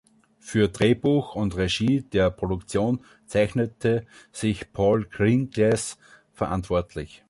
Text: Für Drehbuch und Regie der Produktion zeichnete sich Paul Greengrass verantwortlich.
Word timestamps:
Für 0.39 0.67
Drehbuch 0.67 1.35
und 1.35 1.55
Regie 1.57 2.01
der 2.01 2.31
Produktion 2.31 3.05
zeichnete 3.27 4.07
sich 4.31 4.73
Paul 4.73 5.05
Greengrass 5.05 5.99
verantwortlich. 6.33 7.19